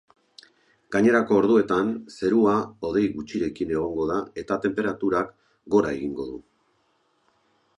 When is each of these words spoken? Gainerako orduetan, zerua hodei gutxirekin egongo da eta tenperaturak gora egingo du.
Gainerako 0.93 1.35
orduetan, 1.41 1.91
zerua 2.15 2.55
hodei 2.89 3.03
gutxirekin 3.17 3.75
egongo 3.75 4.09
da 4.13 4.17
eta 4.43 4.57
tenperaturak 4.65 5.31
gora 5.77 5.93
egingo 5.99 6.27
du. 6.33 6.41